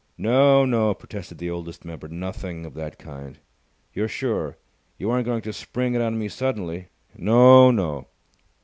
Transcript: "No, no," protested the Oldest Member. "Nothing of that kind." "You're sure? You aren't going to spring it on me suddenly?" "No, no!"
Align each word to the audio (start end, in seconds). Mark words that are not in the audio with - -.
"No, 0.17 0.65
no," 0.65 0.95
protested 0.95 1.37
the 1.37 1.51
Oldest 1.51 1.85
Member. 1.85 2.07
"Nothing 2.07 2.65
of 2.65 2.73
that 2.73 2.97
kind." 2.97 3.37
"You're 3.93 4.07
sure? 4.07 4.57
You 4.97 5.11
aren't 5.11 5.27
going 5.27 5.43
to 5.43 5.53
spring 5.53 5.93
it 5.93 6.01
on 6.01 6.17
me 6.17 6.27
suddenly?" 6.27 6.87
"No, 7.15 7.69
no!" 7.69 8.07